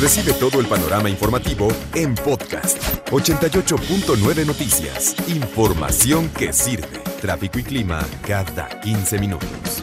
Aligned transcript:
Recibe 0.00 0.32
todo 0.34 0.60
el 0.60 0.68
panorama 0.68 1.10
informativo 1.10 1.66
en 1.92 2.14
podcast 2.14 2.80
88.9 3.10 4.46
Noticias. 4.46 5.16
Información 5.28 6.28
que 6.28 6.52
sirve. 6.52 7.00
Tráfico 7.20 7.58
y 7.58 7.64
clima 7.64 8.06
cada 8.24 8.78
15 8.78 9.18
minutos. 9.18 9.82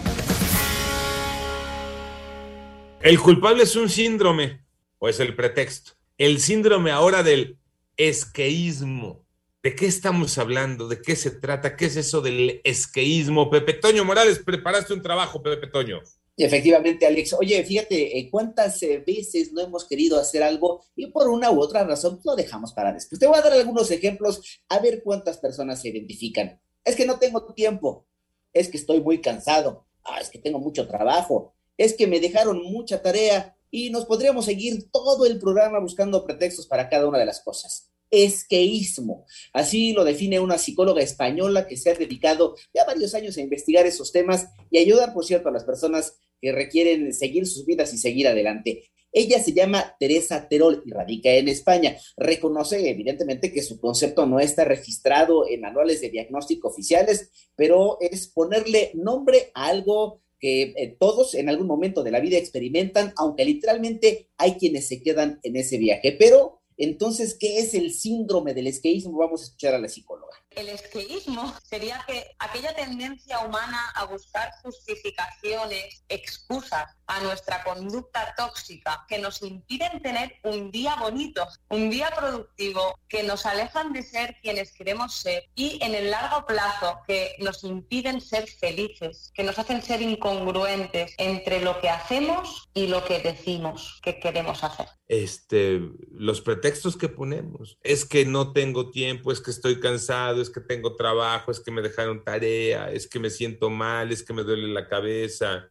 El 3.01 3.19
culpable 3.19 3.63
es 3.63 3.75
un 3.75 3.89
síndrome, 3.89 4.63
o 4.99 5.09
es 5.09 5.19
el 5.19 5.35
pretexto. 5.35 5.91
El 6.17 6.39
síndrome 6.39 6.91
ahora 6.91 7.21
del 7.21 7.57
esqueísmo. 7.97 9.25
¿De 9.61 9.75
qué 9.75 9.85
estamos 9.85 10.37
hablando? 10.37 10.87
¿De 10.87 11.01
qué 11.01 11.17
se 11.17 11.31
trata? 11.31 11.75
¿Qué 11.75 11.87
es 11.87 11.97
eso 11.97 12.21
del 12.21 12.61
esqueísmo? 12.63 13.49
Pepe 13.49 13.73
Toño 13.73 14.05
Morales, 14.05 14.39
preparaste 14.39 14.93
un 14.93 15.01
trabajo, 15.01 15.43
Pepe 15.43 15.67
Toño. 15.67 15.99
Efectivamente, 16.37 17.05
Alex. 17.05 17.33
Oye, 17.33 17.63
fíjate, 17.63 18.19
eh, 18.19 18.29
¿cuántas 18.29 18.83
eh, 18.83 19.01
veces 19.05 19.53
no 19.53 19.61
hemos 19.61 19.85
querido 19.85 20.19
hacer 20.19 20.43
algo 20.43 20.83
y 20.95 21.07
por 21.07 21.29
una 21.29 21.49
u 21.49 21.61
otra 21.61 21.85
razón 21.85 22.19
lo 22.25 22.35
dejamos 22.35 22.73
para 22.73 22.91
después? 22.91 23.19
Te 23.19 23.27
voy 23.27 23.37
a 23.37 23.41
dar 23.41 23.53
algunos 23.53 23.89
ejemplos 23.89 24.41
a 24.67 24.79
ver 24.79 25.01
cuántas 25.01 25.37
personas 25.37 25.81
se 25.81 25.89
identifican. 25.89 26.59
Es 26.83 26.95
que 26.95 27.05
no 27.05 27.19
tengo 27.19 27.53
tiempo, 27.53 28.05
es 28.51 28.67
que 28.67 28.77
estoy 28.77 29.01
muy 29.01 29.21
cansado, 29.21 29.85
ah, 30.03 30.19
es 30.19 30.29
que 30.29 30.39
tengo 30.39 30.59
mucho 30.59 30.87
trabajo, 30.87 31.53
es 31.77 31.93
que 31.93 32.05
me 32.05 32.19
dejaron 32.19 32.61
mucha 32.63 33.01
tarea 33.01 33.55
y 33.71 33.89
nos 33.89 34.05
podríamos 34.05 34.45
seguir 34.45 34.91
todo 34.91 35.25
el 35.25 35.39
programa 35.39 35.79
buscando 35.79 36.25
pretextos 36.25 36.67
para 36.67 36.89
cada 36.89 37.07
una 37.07 37.17
de 37.17 37.25
las 37.25 37.41
cosas 37.41 37.91
esqueísmo. 38.11 39.25
Así 39.53 39.93
lo 39.93 40.03
define 40.03 40.39
una 40.39 40.57
psicóloga 40.57 41.01
española 41.01 41.67
que 41.67 41.77
se 41.77 41.89
ha 41.89 41.95
dedicado 41.95 42.55
ya 42.73 42.85
varios 42.85 43.13
años 43.13 43.37
a 43.37 43.41
investigar 43.41 43.85
esos 43.85 44.11
temas 44.11 44.47
y 44.69 44.77
ayudar, 44.77 45.13
por 45.13 45.25
cierto, 45.25 45.49
a 45.49 45.51
las 45.51 45.63
personas 45.63 46.17
que 46.41 46.51
requieren 46.51 47.13
seguir 47.13 47.45
sus 47.47 47.65
vidas 47.65 47.93
y 47.93 47.97
seguir 47.97 48.27
adelante. 48.27 48.89
Ella 49.11 49.41
se 49.41 49.53
llama 49.53 49.95
Teresa 49.97 50.45
Terol 50.49 50.83
y 50.85 50.91
radica 50.91 51.31
en 51.31 51.47
España. 51.47 51.95
Reconoce 52.17 52.89
evidentemente 52.89 53.53
que 53.53 53.63
su 53.63 53.79
concepto 53.79 54.25
no 54.25 54.41
está 54.41 54.65
registrado 54.65 55.47
en 55.47 55.61
manuales 55.61 56.01
de 56.01 56.09
diagnóstico 56.09 56.67
oficiales, 56.67 57.31
pero 57.55 57.97
es 58.01 58.27
ponerle 58.27 58.91
nombre 58.93 59.51
a 59.53 59.67
algo 59.67 60.21
que 60.37 60.73
eh, 60.75 60.97
todos 60.99 61.33
en 61.33 61.47
algún 61.47 61.67
momento 61.67 62.03
de 62.03 62.11
la 62.11 62.19
vida 62.19 62.37
experimentan, 62.37 63.13
aunque 63.15 63.45
literalmente 63.45 64.29
hay 64.37 64.55
quienes 64.55 64.89
se 64.89 65.01
quedan 65.01 65.39
en 65.43 65.55
ese 65.55 65.77
viaje. 65.77 66.11
Pero 66.19 66.61
entonces, 66.77 67.37
¿qué 67.39 67.59
es 67.59 67.73
el 67.73 67.93
síndrome 67.93 68.53
del 68.53 68.67
esqueísmo? 68.67 69.17
Vamos 69.17 69.41
a 69.41 69.43
escuchar 69.45 69.75
a 69.75 69.79
la 69.79 69.87
psicóloga. 69.87 70.35
El 70.51 70.69
esqueísmo 70.69 71.53
sería 71.63 72.03
que 72.07 72.35
aquella 72.39 72.73
tendencia 72.73 73.39
humana 73.39 73.91
a 73.95 74.05
buscar 74.05 74.49
justificaciones, 74.63 76.03
excusas 76.07 76.85
a 77.07 77.21
nuestra 77.21 77.63
conducta 77.63 78.33
tóxica 78.37 79.05
que 79.07 79.19
nos 79.19 79.41
impiden 79.41 80.01
tener 80.01 80.35
un 80.43 80.71
día 80.71 80.95
bonito, 80.95 81.47
un 81.69 81.89
día 81.89 82.11
productivo, 82.15 82.99
que 83.07 83.23
nos 83.23 83.45
alejan 83.45 83.93
de 83.93 84.03
ser 84.03 84.37
quienes 84.41 84.73
queremos 84.73 85.15
ser 85.15 85.49
y 85.55 85.79
en 85.83 85.95
el 85.95 86.11
largo 86.11 86.45
plazo 86.45 86.99
que 87.07 87.35
nos 87.39 87.63
impiden 87.63 88.21
ser 88.21 88.47
felices, 88.47 89.31
que 89.33 89.43
nos 89.43 89.57
hacen 89.59 89.81
ser 89.81 90.01
incongruentes 90.01 91.13
entre 91.17 91.61
lo 91.61 91.79
que 91.79 91.89
hacemos 91.89 92.67
y 92.73 92.87
lo 92.87 93.05
que 93.05 93.19
decimos 93.19 93.99
que 94.03 94.19
queremos 94.19 94.63
hacer. 94.63 94.87
Este, 95.07 95.81
los 96.11 96.41
pretextos 96.41 96.97
que 96.97 97.09
ponemos, 97.09 97.77
es 97.83 98.05
que 98.05 98.25
no 98.25 98.53
tengo 98.53 98.89
tiempo, 98.89 99.31
es 99.31 99.39
que 99.39 99.51
estoy 99.51 99.79
cansado, 99.79 100.41
es 100.41 100.49
que 100.49 100.61
tengo 100.61 100.95
trabajo, 100.95 101.51
es 101.51 101.59
que 101.59 101.71
me 101.71 101.81
dejaron 101.81 102.23
tarea, 102.23 102.91
es 102.91 103.07
que 103.07 103.19
me 103.19 103.29
siento 103.29 103.69
mal, 103.69 104.11
es 104.11 104.23
que 104.23 104.33
me 104.33 104.43
duele 104.43 104.67
la 104.67 104.87
cabeza, 104.87 105.69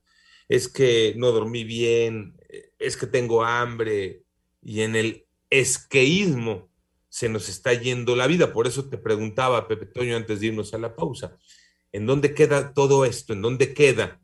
es 0.49 0.69
que 0.69 1.15
no 1.17 1.33
dormí 1.33 1.65
bien, 1.65 2.37
es 2.79 2.97
que 2.97 3.07
tengo 3.07 3.45
hambre. 3.45 4.23
Y 4.63 4.81
en 4.81 4.97
el 4.97 5.27
esqueísmo 5.51 6.71
se 7.09 7.29
nos 7.29 7.49
está 7.49 7.75
yendo 7.75 8.17
la 8.17 8.27
vida. 8.27 8.53
Por 8.53 8.67
eso 8.67 8.89
te 8.89 8.99
preguntaba, 8.99 9.69
Pepe 9.69 9.87
Toño, 9.87 10.17
antes 10.17 10.41
de 10.41 10.47
irnos 10.47 10.75
a 10.75 10.79
la 10.79 10.97
pausa, 10.97 11.39
¿en 11.93 12.07
dónde 12.07 12.35
queda 12.35 12.73
todo 12.73 13.05
esto? 13.05 13.33
¿En 13.33 13.43
dónde 13.43 13.73
queda 13.73 14.21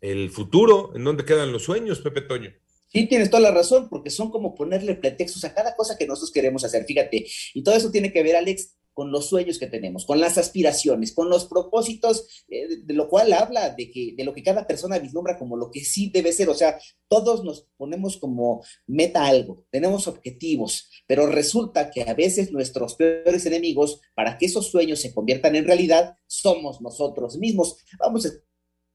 el 0.00 0.30
futuro? 0.30 0.92
¿En 0.94 1.04
dónde 1.04 1.24
quedan 1.24 1.52
los 1.52 1.64
sueños, 1.64 2.00
Pepe 2.00 2.22
Toño? 2.22 2.52
Sí, 2.88 3.08
tienes 3.08 3.30
toda 3.30 3.42
la 3.42 3.50
razón, 3.50 3.88
porque 3.88 4.10
son 4.10 4.30
como 4.30 4.54
ponerle 4.54 4.94
pretextos 4.94 5.44
a 5.44 5.52
cada 5.52 5.74
cosa 5.74 5.98
que 5.98 6.06
nosotros 6.06 6.30
queremos 6.30 6.64
hacer, 6.64 6.84
fíjate. 6.84 7.26
Y 7.52 7.62
todo 7.62 7.74
eso 7.74 7.90
tiene 7.90 8.12
que 8.12 8.22
ver, 8.22 8.36
Alex, 8.36 8.76
con 8.94 9.10
los 9.10 9.28
sueños 9.28 9.58
que 9.58 9.66
tenemos, 9.66 10.06
con 10.06 10.20
las 10.20 10.38
aspiraciones, 10.38 11.12
con 11.12 11.28
los 11.28 11.46
propósitos, 11.46 12.44
eh, 12.48 12.78
de, 12.82 12.94
lo 12.94 13.08
cual 13.08 13.32
habla 13.32 13.70
de, 13.70 13.90
que, 13.90 14.14
de 14.16 14.24
lo 14.24 14.32
que 14.32 14.42
cada 14.42 14.66
persona 14.66 14.98
vislumbra 14.98 15.38
como 15.38 15.56
lo 15.56 15.70
que 15.70 15.84
sí 15.84 16.10
debe 16.14 16.32
ser. 16.32 16.48
O 16.48 16.54
sea, 16.54 16.78
todos 17.08 17.44
nos 17.44 17.68
ponemos 17.76 18.16
como 18.16 18.64
meta 18.86 19.26
algo, 19.26 19.66
tenemos 19.70 20.06
objetivos, 20.06 20.90
pero 21.06 21.26
resulta 21.26 21.90
que 21.90 22.02
a 22.02 22.14
veces 22.14 22.52
nuestros 22.52 22.94
peores 22.94 23.44
enemigos, 23.46 24.00
para 24.14 24.38
que 24.38 24.46
esos 24.46 24.70
sueños 24.70 25.00
se 25.00 25.12
conviertan 25.12 25.56
en 25.56 25.66
realidad, 25.66 26.16
somos 26.26 26.80
nosotros 26.80 27.36
mismos. 27.36 27.76
Vamos 27.98 28.26
a 28.26 28.30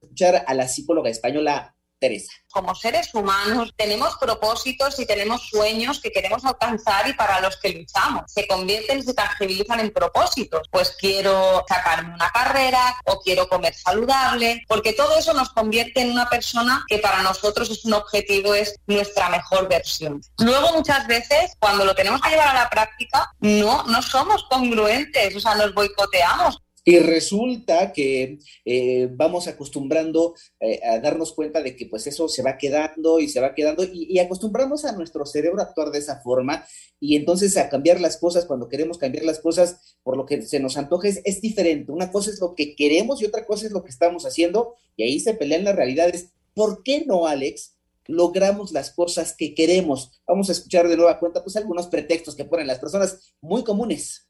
escuchar 0.01 0.43
a 0.47 0.53
la 0.53 0.67
psicóloga 0.67 1.09
española 1.09 1.75
Como 2.51 2.73
seres 2.75 3.13
humanos 3.13 3.73
tenemos 3.75 4.15
propósitos 4.17 4.99
y 4.99 5.05
tenemos 5.05 5.49
sueños 5.49 5.99
que 5.99 6.11
queremos 6.11 6.45
alcanzar 6.45 7.07
y 7.09 7.13
para 7.13 7.41
los 7.41 7.57
que 7.57 7.69
luchamos. 7.69 8.23
Se 8.27 8.47
convierten, 8.47 9.03
se 9.03 9.13
tangibilizan 9.13 9.81
en 9.81 9.91
propósitos. 9.91 10.67
Pues 10.71 10.95
quiero 10.97 11.63
sacarme 11.67 12.13
una 12.13 12.29
carrera 12.29 12.97
o 13.05 13.19
quiero 13.19 13.47
comer 13.49 13.73
saludable, 13.73 14.63
porque 14.67 14.93
todo 14.93 15.17
eso 15.17 15.33
nos 15.33 15.49
convierte 15.49 16.01
en 16.01 16.11
una 16.11 16.29
persona 16.29 16.85
que 16.87 16.99
para 16.99 17.21
nosotros 17.21 17.69
es 17.69 17.85
un 17.85 17.93
objetivo, 17.93 18.53
es 18.53 18.75
nuestra 18.87 19.29
mejor 19.29 19.67
versión. 19.67 20.21
Luego 20.39 20.71
muchas 20.73 21.05
veces 21.05 21.55
cuando 21.59 21.85
lo 21.85 21.95
tenemos 21.95 22.21
que 22.21 22.29
llevar 22.29 22.47
a 22.47 22.63
la 22.63 22.69
práctica, 22.69 23.31
no, 23.39 23.83
no 23.83 24.01
somos 24.01 24.43
congruentes, 24.49 25.35
o 25.35 25.39
sea, 25.39 25.55
nos 25.55 25.73
boicoteamos. 25.73 26.61
Y 26.89 26.97
resulta 26.97 27.93
que 27.93 28.39
eh, 28.65 29.09
vamos 29.11 29.47
acostumbrando 29.47 30.33
eh, 30.59 30.79
a 30.83 30.97
darnos 30.97 31.33
cuenta 31.33 31.61
de 31.61 31.75
que 31.75 31.85
pues 31.85 32.07
eso 32.07 32.27
se 32.27 32.41
va 32.41 32.57
quedando 32.57 33.19
y 33.19 33.29
se 33.29 33.39
va 33.39 33.53
quedando 33.53 33.83
y, 33.83 34.17
acostumbramos 34.17 34.85
a 34.85 34.93
nuestro 34.93 35.23
cerebro 35.27 35.59
a 35.59 35.65
actuar 35.65 35.91
de 35.91 35.99
esa 35.99 36.19
forma 36.21 36.65
y 36.99 37.15
entonces 37.15 37.57
a 37.57 37.69
cambiar 37.69 38.01
las 38.01 38.17
cosas 38.17 38.45
cuando 38.45 38.69
queremos 38.69 38.97
cambiar 38.97 39.23
las 39.23 39.37
cosas 39.37 39.97
por 40.01 40.17
lo 40.17 40.25
que 40.25 40.41
se 40.41 40.59
nos 40.59 40.77
antoje 40.77 41.09
es, 41.09 41.21
es 41.25 41.41
diferente. 41.41 41.91
Una 41.91 42.11
cosa 42.11 42.31
es 42.31 42.41
lo 42.41 42.55
que 42.55 42.75
queremos 42.75 43.21
y 43.21 43.25
otra 43.25 43.45
cosa 43.45 43.67
es 43.67 43.71
lo 43.71 43.83
que 43.83 43.91
estamos 43.91 44.25
haciendo 44.25 44.73
y 44.97 45.03
ahí 45.03 45.19
se 45.19 45.35
pelean 45.35 45.65
las 45.65 45.75
realidades. 45.75 46.31
¿Por 46.55 46.81
qué 46.81 47.05
no, 47.05 47.27
Alex? 47.27 47.75
logramos 48.07 48.71
las 48.71 48.89
cosas 48.89 49.35
que 49.37 49.53
queremos. 49.53 50.19
Vamos 50.25 50.49
a 50.49 50.53
escuchar 50.53 50.87
de 50.87 50.97
nueva 50.97 51.19
cuenta 51.19 51.43
pues 51.43 51.55
algunos 51.55 51.85
pretextos 51.85 52.35
que 52.35 52.43
ponen 52.43 52.65
las 52.65 52.79
personas 52.79 53.35
muy 53.39 53.63
comunes. 53.63 54.28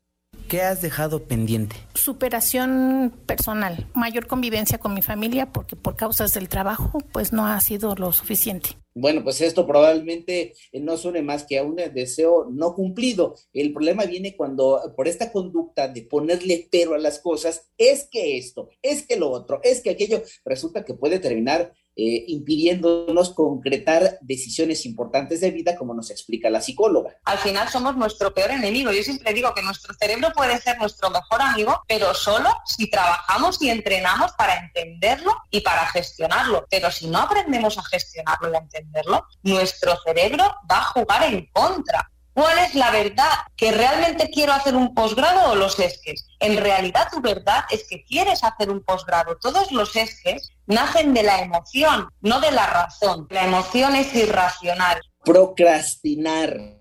¿Qué 0.50 0.64
has 0.64 0.82
dejado 0.82 1.26
pendiente? 1.26 1.76
Superación 1.94 3.14
personal, 3.28 3.86
mayor 3.94 4.26
convivencia 4.26 4.80
con 4.80 4.96
mi 4.96 5.04
familia 5.04 5.54
porque 5.54 5.76
por 5.76 5.96
causas 5.96 6.34
del 6.34 6.50
trabajo 6.50 6.98
pues 7.12 7.32
no 7.32 7.46
ha 7.46 7.62
sido 7.62 7.94
lo 7.94 8.12
suficiente. 8.12 8.70
Bueno, 8.96 9.24
pues 9.24 9.42
esto 9.42 9.68
probablemente 9.68 10.56
no 10.74 10.98
suene 10.98 11.22
más 11.22 11.44
que 11.44 11.60
a 11.60 11.64
un 11.64 11.76
deseo 11.76 12.48
no 12.50 12.74
cumplido. 12.74 13.36
El 13.54 13.74
problema 13.74 14.06
viene 14.06 14.36
cuando 14.36 14.92
por 14.98 15.08
esta 15.08 15.32
conducta 15.32 15.88
de 15.88 16.02
ponerle 16.02 16.68
pero 16.72 16.96
a 16.96 16.98
las 16.98 17.20
cosas, 17.20 17.70
es 17.78 18.10
que 18.10 18.36
esto, 18.40 18.70
es 18.81 19.06
que 19.06 19.18
lo 19.18 19.30
otro, 19.30 19.62
es 19.64 19.81
que 19.81 19.92
aquello, 19.92 20.24
resulta 20.44 20.84
que 20.84 20.96
puede 20.96 21.20
terminar 21.20 21.74
eh, 22.02 22.24
impidiéndonos 22.28 23.34
concretar 23.34 24.20
decisiones 24.22 24.86
importantes 24.86 25.42
de 25.42 25.52
vida, 25.52 25.76
como 25.76 25.94
nos 25.94 26.12
explica 26.12 26.50
la 26.50 26.62
psicóloga. 26.62 27.18
Al 27.26 27.38
final 27.40 27.68
somos 27.68 27.98
nuestro 27.98 28.34
peor 28.34 28.52
enemigo. 28.52 28.90
Yo 28.94 29.04
siempre 29.04 29.34
digo 29.34 29.54
que 29.54 29.62
nuestro 29.62 29.94
cerebro 30.00 30.30
puede 30.34 30.58
ser 30.60 30.78
nuestro 30.78 31.10
mejor 31.10 31.42
amigo, 31.42 31.82
pero 31.90 32.14
solo 32.14 32.50
si 32.66 32.90
trabajamos 32.90 33.62
y 33.62 33.70
entrenamos 33.70 34.32
para 34.38 34.60
entenderlo 34.60 35.36
y 35.52 35.60
para 35.60 35.86
gestionarlo. 35.88 36.66
Pero 36.70 36.90
si 36.90 37.08
no 37.08 37.20
aprendemos 37.20 37.78
a 37.78 37.84
gestionarlo 37.84 38.50
y 38.50 38.56
a 38.56 38.60
entenderlo, 38.60 39.26
nuestro 39.44 39.98
cerebro 40.06 40.46
va 40.72 40.78
a 40.78 40.84
jugar 40.86 41.24
en 41.24 41.48
contra. 41.52 42.10
¿Cuál 42.34 42.60
es 42.60 42.75
la 42.75 42.92
verdad? 42.92 43.30
¿Que 43.57 43.74
realmente 43.74 44.30
quiero 44.30 44.54
hacer 44.54 44.74
un 44.74 44.94
posgrado 44.94 45.52
o 45.52 45.56
los 45.56 45.78
esques? 45.78 46.25
En 46.40 46.56
realidad 46.56 47.10
tu 47.12 47.19
verdad 47.19 47.66
es 47.69 47.86
que 47.90 48.06
quieres 48.06 48.45
hacer 48.45 48.69
un 48.69 48.81
posgrado. 48.81 49.36
Todos 49.36 49.74
los 49.74 49.94
esques 49.98 50.54
nacen 50.69 51.13
de 51.13 51.24
la 51.24 51.42
emoción, 51.42 52.07
no 52.21 52.39
de 52.39 52.51
la 52.51 52.66
razón. 52.66 53.27
La 53.30 53.45
emoción 53.45 53.95
es 53.95 54.16
irracional. 54.16 55.01
Procrastinar 55.25 56.80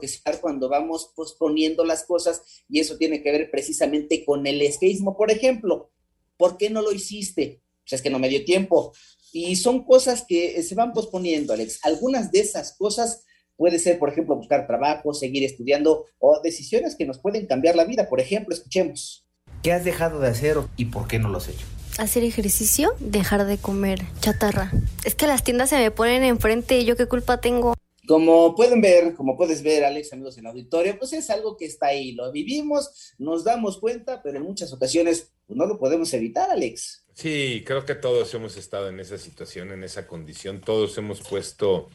que 0.00 0.06
estar 0.06 0.40
cuando 0.40 0.68
vamos 0.68 1.12
posponiendo 1.14 1.84
las 1.84 2.04
cosas 2.04 2.40
y 2.70 2.80
eso 2.80 2.96
tiene 2.96 3.22
que 3.22 3.32
ver 3.32 3.50
precisamente 3.50 4.24
con 4.24 4.46
el 4.46 4.62
esqueísmo. 4.62 5.16
Por 5.16 5.30
ejemplo, 5.30 5.90
¿por 6.36 6.56
qué 6.56 6.70
no 6.70 6.80
lo 6.80 6.92
hiciste? 6.92 7.62
Pues 7.82 7.94
es 7.94 8.02
que 8.02 8.10
no 8.10 8.18
me 8.18 8.28
dio 8.28 8.44
tiempo. 8.44 8.92
Y 9.32 9.56
son 9.56 9.84
cosas 9.84 10.24
que 10.26 10.62
se 10.62 10.74
van 10.74 10.92
posponiendo, 10.92 11.52
Alex. 11.52 11.80
Algunas 11.82 12.30
de 12.30 12.40
esas 12.40 12.76
cosas 12.78 13.24
Puede 13.58 13.80
ser, 13.80 13.98
por 13.98 14.08
ejemplo, 14.08 14.36
buscar 14.36 14.68
trabajo, 14.68 15.12
seguir 15.12 15.42
estudiando 15.42 16.06
o 16.20 16.40
decisiones 16.40 16.94
que 16.94 17.04
nos 17.04 17.18
pueden 17.18 17.46
cambiar 17.46 17.74
la 17.74 17.84
vida. 17.84 18.08
Por 18.08 18.20
ejemplo, 18.20 18.54
escuchemos. 18.54 19.26
¿Qué 19.64 19.72
has 19.72 19.84
dejado 19.84 20.20
de 20.20 20.28
hacer 20.28 20.58
y 20.76 20.84
por 20.84 21.08
qué 21.08 21.18
no 21.18 21.28
lo 21.28 21.38
has 21.38 21.48
hecho? 21.48 21.66
Hacer 21.98 22.22
ejercicio, 22.22 22.94
dejar 23.00 23.44
de 23.44 23.58
comer 23.58 24.00
chatarra. 24.20 24.70
Es 25.04 25.16
que 25.16 25.26
las 25.26 25.42
tiendas 25.42 25.70
se 25.70 25.78
me 25.78 25.90
ponen 25.90 26.22
enfrente 26.22 26.78
y 26.78 26.84
yo 26.84 26.96
qué 26.96 27.06
culpa 27.06 27.40
tengo. 27.40 27.74
Como 28.06 28.54
pueden 28.54 28.80
ver, 28.80 29.14
como 29.16 29.36
puedes 29.36 29.64
ver, 29.64 29.84
Alex, 29.84 30.12
amigos 30.12 30.38
en 30.38 30.46
el 30.46 30.52
auditorio, 30.52 30.96
pues 30.96 31.12
es 31.12 31.28
algo 31.28 31.56
que 31.56 31.66
está 31.66 31.88
ahí, 31.88 32.12
lo 32.12 32.30
vivimos, 32.30 33.14
nos 33.18 33.42
damos 33.42 33.78
cuenta, 33.78 34.22
pero 34.22 34.38
en 34.38 34.44
muchas 34.44 34.72
ocasiones 34.72 35.32
pues 35.46 35.56
no 35.56 35.66
lo 35.66 35.76
podemos 35.76 36.14
evitar, 36.14 36.50
Alex. 36.50 37.04
Sí, 37.14 37.64
creo 37.66 37.84
que 37.84 37.96
todos 37.96 38.32
hemos 38.32 38.56
estado 38.56 38.88
en 38.88 39.00
esa 39.00 39.18
situación, 39.18 39.72
en 39.72 39.82
esa 39.82 40.06
condición, 40.06 40.60
todos 40.60 40.96
hemos 40.98 41.20
puesto 41.20 41.88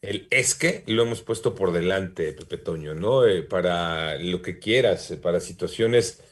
el 0.00 0.26
es 0.30 0.54
que 0.54 0.82
lo 0.86 1.02
hemos 1.02 1.20
puesto 1.22 1.54
por 1.54 1.72
delante, 1.72 2.32
Pepe 2.32 2.56
Toño, 2.56 2.94
¿no? 2.94 3.26
Eh, 3.26 3.42
para 3.42 4.16
lo 4.18 4.40
que 4.40 4.58
quieras, 4.58 5.10
eh, 5.10 5.16
para 5.16 5.40
situaciones 5.40 6.22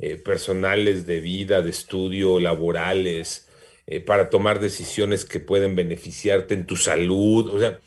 eh, 0.00 0.16
personales 0.16 1.06
de 1.06 1.20
vida, 1.20 1.62
de 1.62 1.70
estudio, 1.70 2.40
laborales, 2.40 3.46
para 4.06 4.30
tomar 4.30 4.60
decisiones 4.60 5.24
que 5.24 5.40
pueden 5.40 5.74
beneficiarte 5.74 6.54
en 6.54 6.64
tu 6.64 6.76
salud, 6.76 7.52
o 7.52 7.58
sea 7.58 7.80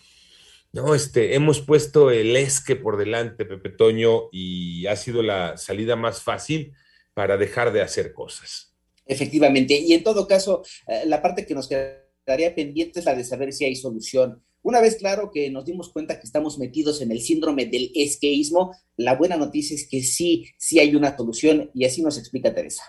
no, 0.73 0.95
este, 0.95 1.35
hemos 1.35 1.61
puesto 1.61 2.09
el 2.09 2.35
esque 2.35 2.75
por 2.75 2.97
delante, 2.97 3.45
Pepe 3.45 3.69
Toño, 3.69 4.29
y 4.31 4.87
ha 4.87 4.95
sido 4.95 5.21
la 5.21 5.55
salida 5.55 5.95
más 5.95 6.23
fácil 6.23 6.73
para 7.13 7.37
dejar 7.37 7.71
de 7.71 7.83
hacer 7.83 8.11
cosas. 8.11 8.73
Efectivamente, 9.05 9.75
y 9.75 9.93
en 9.93 10.03
todo 10.03 10.27
caso, 10.27 10.63
eh, 10.87 11.03
la 11.05 11.21
parte 11.21 11.45
que 11.45 11.53
nos 11.53 11.67
quedaría 11.67 12.55
pendiente 12.55 12.99
es 12.99 13.05
la 13.05 13.13
de 13.13 13.23
saber 13.23 13.53
si 13.53 13.65
hay 13.65 13.75
solución. 13.75 14.43
Una 14.63 14.79
vez 14.79 14.95
claro 14.95 15.29
que 15.29 15.49
nos 15.51 15.65
dimos 15.65 15.89
cuenta 15.89 16.17
que 16.17 16.25
estamos 16.25 16.57
metidos 16.57 17.01
en 17.01 17.11
el 17.11 17.19
síndrome 17.19 17.65
del 17.65 17.91
esqueísmo, 17.95 18.73
la 18.95 19.13
buena 19.13 19.35
noticia 19.35 19.75
es 19.75 19.87
que 19.89 20.01
sí, 20.01 20.45
sí 20.57 20.79
hay 20.79 20.95
una 20.95 21.15
solución 21.17 21.69
y 21.73 21.83
así 21.83 22.01
nos 22.01 22.17
explica 22.17 22.55
Teresa. 22.55 22.83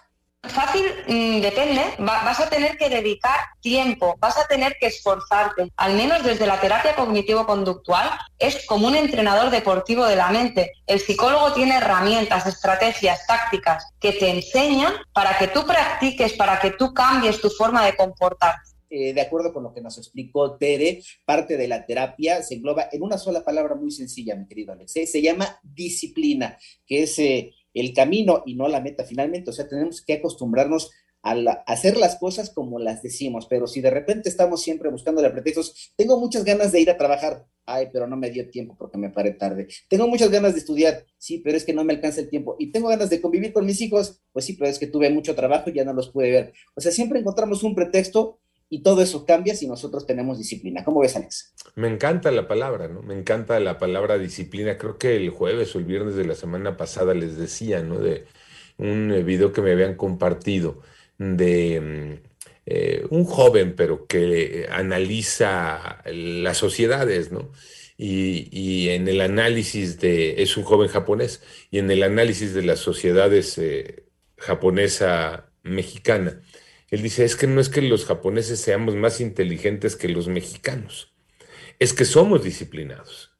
Fácil 0.45 0.85
mm, 1.09 1.41
depende, 1.41 1.83
vas 1.99 2.39
a 2.39 2.49
tener 2.49 2.77
que 2.77 2.89
dedicar 2.89 3.41
tiempo, 3.61 4.15
vas 4.21 4.37
a 4.39 4.47
tener 4.47 4.77
que 4.79 4.87
esforzarte, 4.87 5.73
al 5.77 5.95
menos 5.95 6.23
desde 6.23 6.47
la 6.47 6.61
terapia 6.61 6.95
cognitivo-conductual, 6.95 8.11
es 8.39 8.65
como 8.67 8.87
un 8.87 8.95
entrenador 8.95 9.51
deportivo 9.51 10.05
de 10.05 10.17
la 10.17 10.29
mente. 10.29 10.73
El 10.87 11.01
psicólogo 11.01 11.55
tiene 11.55 11.77
herramientas, 11.77 12.47
estrategias, 12.47 13.27
tácticas 13.27 13.85
que 13.99 14.13
te 14.13 14.31
enseñan 14.31 14.93
para 15.13 15.37
que 15.39 15.49
tú 15.49 15.67
practiques, 15.67 16.35
para 16.35 16.61
que 16.61 16.71
tú 16.71 16.95
cambies 16.95 17.41
tu 17.41 17.51
forma 17.51 17.85
de 17.85 17.97
comportarte. 17.97 18.74
Eh, 18.97 19.13
de 19.13 19.21
acuerdo 19.21 19.53
con 19.53 19.65
lo 19.65 19.75
que 19.75 19.81
nos 19.81 19.99
explicó 19.99 20.57
Tere, 20.57 21.03
parte 21.25 21.57
de 21.57 21.67
la 21.67 21.85
terapia 21.85 22.45
se 22.45 22.55
engloba 22.55 22.89
en 22.93 23.03
una 23.03 23.19
sola 23.19 23.45
palabra 23.45 23.75
muy 23.75 23.91
sencilla, 23.91 24.37
mi 24.37 24.47
querido 24.47 24.73
Alex, 24.73 24.93
se 24.93 25.23
llama 25.23 25.59
disciplina, 25.63 26.57
que 26.87 27.03
es... 27.03 27.19
Eh, 27.19 27.53
el 27.75 27.93
camino 27.93 28.45
y 28.47 28.55
no 28.55 28.69
la 28.69 28.81
meta 28.81 29.03
finalmente. 29.03 29.51
O 29.51 29.53
sea, 29.53 29.69
tenemos 29.69 30.01
que 30.01 30.13
acostumbrarnos 30.13 30.93
a, 31.25 31.33
hacer 31.67 31.97
las 31.97 32.17
cosas 32.17 32.51
como 32.51 32.79
las 32.79 33.03
decimos, 33.03 33.47
pero 33.49 33.67
si 33.67 33.81
de 33.81 33.91
repente 33.91 34.29
estamos 34.29 34.63
siempre 34.63 34.91
buscando 34.91 35.23
pretextos, 35.33 35.93
tengo 35.97 36.21
muchas 36.21 36.45
ganas 36.45 36.71
de 36.71 36.81
ir 36.81 36.91
a 36.91 36.99
trabajar, 36.99 37.47
ay, 37.65 37.89
pero 37.93 38.07
no 38.07 38.17
me 38.17 38.31
dio 38.31 38.49
tiempo 38.51 38.77
porque 38.79 38.99
me 38.99 39.11
paré 39.11 39.33
tarde. 39.33 39.67
Tengo 39.89 40.07
muchas 40.07 40.31
ganas 40.31 40.53
de 40.53 40.61
estudiar, 40.61 41.05
sí, 41.19 41.39
pero 41.39 41.57
es 41.57 41.65
que 41.65 41.73
no 41.73 41.83
me 41.83 41.95
alcanza 41.95 42.21
el 42.21 42.29
tiempo. 42.29 42.57
Y 42.59 42.71
tengo 42.71 42.89
ganas 42.89 43.11
de 43.11 43.21
convivir 43.21 43.53
con 43.53 43.67
mis 43.67 43.81
hijos, 43.81 44.23
pues 44.33 44.45
sí, 44.45 44.53
pero 44.53 44.71
es 44.71 44.79
que 44.79 44.87
tuve 44.87 45.11
mucho 45.11 45.35
trabajo 45.35 45.71
y 45.71 45.75
ya 45.75 45.85
no 45.85 45.95
los 45.95 46.11
pude 46.11 46.31
ver. 46.31 46.53
O 46.77 46.81
sea, 46.81 46.93
siempre 46.93 47.19
encontramos 47.19 47.63
un 47.63 47.75
pretexto 47.75 48.39
y 48.75 48.83
todo 48.83 49.03
eso 49.03 49.25
cambia 49.25 49.55
si 49.55 49.69
nosotros 49.69 50.05
tenemos 50.05 50.37
disciplina. 50.37 50.83
¿Cómo 50.83 50.99
ves, 50.99 51.15
Alex? 51.15 51.55
Me 51.77 51.87
encanta 51.87 52.33
la 52.33 52.49
palabra, 52.49 52.89
¿no? 52.89 53.03
Me 53.03 53.15
encanta 53.15 53.61
la 53.61 53.79
palabra 53.79 54.19
disciplina. 54.19 54.79
Creo 54.79 54.99
que 54.99 55.15
el 55.15 55.31
jueves 55.31 55.77
o 55.77 55.79
el 55.79 55.85
viernes 55.85 56.17
de 56.17 56.25
la 56.25 56.35
semana 56.35 56.77
pasada 56.77 57.15
les 57.15 57.37
decía, 57.37 57.85
¿no? 57.85 58.01
De 58.01 58.25
un 58.77 59.13
eh, 59.13 59.23
video 59.23 59.53
que 59.53 59.63
me 59.63 59.71
habían 59.71 59.95
compartido 59.95 60.81
de 61.19 61.81
mm, 61.81 62.29
eh, 62.67 63.07
un 63.11 63.25
joven, 63.25 63.77
pero 63.77 64.09
que 64.09 64.67
analiza 64.73 66.03
las 66.07 66.57
sociedades, 66.59 67.31
¿no? 67.31 67.53
Y, 67.97 68.89
en 68.89 69.07
el 69.07 69.21
análisis 69.21 70.01
de, 70.01 70.43
es 70.43 70.57
un 70.57 70.65
joven 70.65 70.89
japonés, 70.89 71.43
y 71.71 71.79
en 71.79 71.93
el 71.93 72.03
análisis 72.03 72.55
de 72.55 72.63
las 72.63 72.81
sociedades 72.81 73.57
eh, 73.59 74.07
japonesa 74.37 75.53
mexicana, 75.63 76.41
él 76.91 77.03
dice, 77.03 77.25
es 77.25 77.37
que 77.37 77.47
no 77.47 77.61
es 77.61 77.69
que 77.69 77.83
los 77.83 78.05
japoneses 78.05 78.61
seamos 78.61 78.95
más 78.95 79.21
inteligentes 79.21 79.97
que 79.97 80.09
los 80.09 80.29
mexicanos, 80.29 81.15
es 81.79 81.93
que 81.93 82.05
somos 82.05 82.45
disciplinados. 82.45 83.33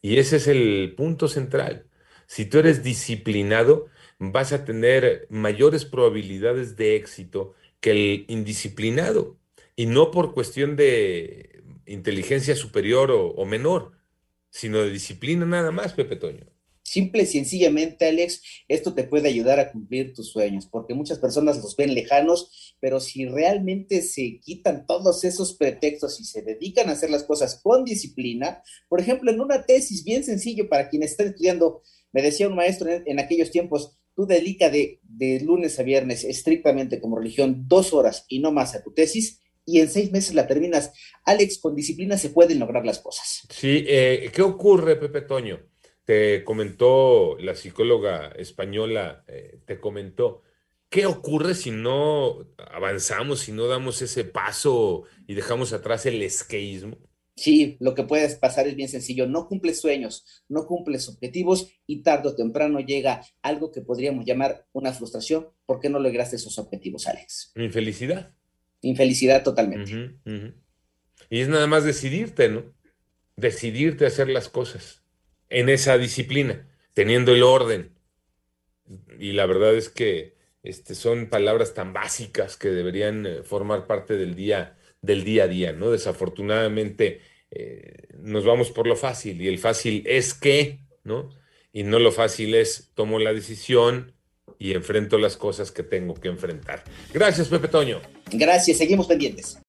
Y 0.00 0.18
ese 0.18 0.36
es 0.36 0.48
el 0.48 0.94
punto 0.96 1.28
central. 1.28 1.86
Si 2.26 2.44
tú 2.44 2.58
eres 2.58 2.82
disciplinado, 2.82 3.86
vas 4.18 4.52
a 4.52 4.64
tener 4.64 5.26
mayores 5.30 5.84
probabilidades 5.84 6.76
de 6.76 6.96
éxito 6.96 7.54
que 7.80 7.90
el 7.90 8.24
indisciplinado. 8.28 9.36
Y 9.76 9.86
no 9.86 10.10
por 10.10 10.34
cuestión 10.34 10.76
de 10.76 11.62
inteligencia 11.86 12.56
superior 12.56 13.10
o, 13.10 13.44
menor, 13.44 13.92
sino 14.50 14.78
de 14.78 14.90
disciplina 14.90 15.44
nada 15.44 15.70
más, 15.70 15.92
Pepe 15.92 16.16
Toño. 16.16 16.46
Simple 16.82 17.22
y 17.22 17.26
sencillamente, 17.26 18.06
Alex, 18.06 18.42
esto 18.68 18.92
te 18.92 19.04
puede 19.04 19.28
ayudar 19.28 19.58
a 19.60 19.70
cumplir 19.70 20.12
tus 20.12 20.30
sueños, 20.30 20.66
porque 20.66 20.94
muchas 20.94 21.18
personas 21.18 21.56
los 21.58 21.74
ven 21.76 21.94
lejanos, 21.94 22.71
pero 22.82 22.98
si 22.98 23.26
realmente 23.26 24.02
se 24.02 24.40
quitan 24.40 24.86
todos 24.86 25.22
esos 25.22 25.54
pretextos 25.54 26.18
y 26.18 26.24
se 26.24 26.42
dedican 26.42 26.88
a 26.88 26.94
hacer 26.94 27.10
las 27.10 27.22
cosas 27.22 27.60
con 27.62 27.84
disciplina, 27.84 28.60
por 28.88 29.00
ejemplo, 29.00 29.30
en 29.30 29.40
una 29.40 29.64
tesis 29.64 30.02
bien 30.02 30.24
sencillo 30.24 30.68
para 30.68 30.88
quienes 30.88 31.12
están 31.12 31.28
estudiando, 31.28 31.82
me 32.10 32.22
decía 32.22 32.48
un 32.48 32.56
maestro 32.56 32.90
en, 32.90 33.20
aquellos 33.20 33.52
tiempos, 33.52 33.96
tú 34.16 34.26
dedica 34.26 34.68
de, 34.68 34.98
de 35.04 35.38
lunes 35.38 35.78
a 35.78 35.84
viernes 35.84 36.24
estrictamente 36.24 37.00
como 37.00 37.18
religión 37.18 37.68
dos 37.68 37.92
horas 37.92 38.26
y 38.26 38.40
no 38.40 38.50
más 38.50 38.74
a 38.74 38.82
tu 38.82 38.92
tesis, 38.92 39.40
y 39.64 39.78
en 39.78 39.88
seis 39.88 40.10
meses 40.10 40.34
la 40.34 40.48
terminas. 40.48 40.92
Alex, 41.24 41.58
con 41.58 41.76
disciplina 41.76 42.18
se 42.18 42.30
pueden 42.30 42.58
lograr 42.58 42.84
las 42.84 42.98
cosas. 42.98 43.46
Sí, 43.48 43.84
eh, 43.86 44.28
¿qué 44.34 44.42
ocurre, 44.42 44.96
Pepe 44.96 45.20
Toño? 45.20 45.60
te 46.04 46.42
comentó 46.42 47.36
la 47.38 47.54
psicóloga 47.54 48.32
española, 48.36 49.24
eh, 49.28 49.60
te 49.64 49.78
comentó, 49.78 50.42
¿qué 50.92 51.06
ocurre 51.06 51.54
si 51.54 51.70
no 51.70 52.46
avanzamos, 52.58 53.40
si 53.40 53.50
no 53.50 53.66
damos 53.66 54.02
ese 54.02 54.24
paso 54.24 55.04
y 55.26 55.34
dejamos 55.34 55.72
atrás 55.72 56.04
el 56.04 56.22
esqueísmo? 56.22 56.98
Sí, 57.34 57.78
lo 57.80 57.94
que 57.94 58.04
puede 58.04 58.28
pasar 58.36 58.68
es 58.68 58.76
bien 58.76 58.90
sencillo, 58.90 59.26
no 59.26 59.48
cumples 59.48 59.80
sueños, 59.80 60.44
no 60.48 60.66
cumples 60.66 61.08
objetivos 61.08 61.66
y 61.86 62.02
tarde 62.02 62.28
o 62.28 62.36
temprano 62.36 62.78
llega 62.78 63.24
algo 63.40 63.72
que 63.72 63.80
podríamos 63.80 64.26
llamar 64.26 64.66
una 64.72 64.92
frustración. 64.92 65.48
¿Por 65.64 65.80
qué 65.80 65.88
no 65.88 65.98
lograste 65.98 66.36
esos 66.36 66.58
objetivos, 66.58 67.06
Alex? 67.06 67.52
Infelicidad. 67.56 68.34
Infelicidad 68.82 69.42
totalmente. 69.42 70.18
Y 71.30 71.40
es 71.40 71.48
nada 71.48 71.66
más 71.66 71.84
decidirte, 71.84 72.50
¿no? 72.50 72.64
Decidirte 73.36 74.04
a 74.04 74.08
hacer 74.08 74.28
las 74.28 74.50
cosas 74.50 75.02
en 75.48 75.70
esa 75.70 75.96
disciplina, 75.96 76.68
teniendo 76.92 77.32
el 77.32 77.44
orden. 77.44 77.98
Y 79.18 79.32
la 79.32 79.46
verdad 79.46 79.74
es 79.74 79.88
que 79.88 80.41
este, 80.62 80.94
son 80.94 81.28
palabras 81.28 81.74
tan 81.74 81.92
básicas 81.92 82.56
que 82.56 82.68
deberían 82.68 83.26
eh, 83.26 83.42
formar 83.42 83.86
parte 83.86 84.16
del 84.16 84.34
día, 84.34 84.76
del 85.00 85.24
día 85.24 85.44
a 85.44 85.48
día, 85.48 85.72
¿no? 85.72 85.90
Desafortunadamente 85.90 87.20
eh, 87.50 88.08
nos 88.18 88.44
vamos 88.44 88.70
por 88.70 88.86
lo 88.86 88.96
fácil 88.96 89.40
y 89.42 89.48
el 89.48 89.58
fácil 89.58 90.02
es 90.06 90.34
que, 90.34 90.80
¿no? 91.04 91.30
Y 91.72 91.82
no 91.82 91.98
lo 91.98 92.12
fácil 92.12 92.54
es 92.54 92.90
tomo 92.94 93.18
la 93.18 93.32
decisión 93.32 94.14
y 94.58 94.72
enfrento 94.72 95.18
las 95.18 95.36
cosas 95.36 95.72
que 95.72 95.82
tengo 95.82 96.14
que 96.14 96.28
enfrentar. 96.28 96.84
Gracias, 97.12 97.48
Pepe 97.48 97.68
Toño. 97.68 98.00
Gracias, 98.30 98.78
seguimos 98.78 99.06
pendientes. 99.06 99.58